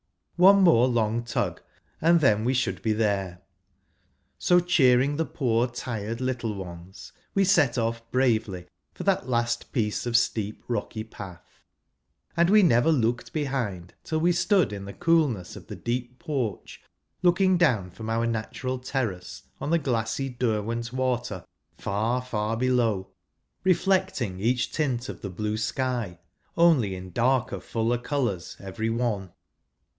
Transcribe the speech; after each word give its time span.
One 0.35 0.63
more 0.63 0.87
long 0.87 1.21
tug 1.23 1.61
and 2.01 2.19
then 2.21 2.43
we 2.43 2.55
should 2.55 2.81
be 2.81 2.93
there. 2.93 3.43
So, 4.39 4.59
cheering 4.59 5.17
the 5.17 5.25
poor 5.25 5.67
tired 5.67 6.19
little 6.19 6.55
ones, 6.55 7.13
we 7.35 7.43
set 7.45 7.77
off 7.77 8.01
bravely 8.09 8.65
for 8.95 9.03
that 9.03 9.29
last 9.29 9.71
piece 9.71 10.07
of 10.07 10.17
steep 10.17 10.63
rocky 10.67 11.03
path; 11.03 11.61
and 12.35 12.49
we 12.49 12.63
never 12.63 12.91
looked 12.91 13.31
behind 13.31 13.93
till 14.03 14.17
we 14.19 14.31
stood 14.31 14.73
in 14.73 14.85
the 14.85 14.93
coolness 14.93 15.55
of 15.55 15.67
the 15.67 15.75
deep 15.75 16.17
porch, 16.17 16.81
lookhm 17.23 17.59
down 17.59 17.91
from 17.91 18.09
our 18.09 18.25
natural 18.25 18.79
terrace 18.79 19.43
on 19.59 19.69
the 19.69 19.77
glassy 19.77 20.29
Derwent 20.29 20.91
water, 20.91 21.45
far, 21.77 22.23
far 22.23 22.57
below, 22.57 23.09
reflecting 23.63 24.39
each 24.39 24.71
tint 24.71 25.07
of 25.09 25.21
the 25.21 25.29
blue 25.29 25.57
sky, 25.57 26.17
only 26.57 26.95
in 26.95 27.11
darker 27.11 27.59
fuller 27.59 27.99
colours 27.99 28.57
every 28.59 28.89
one. 28.89 29.29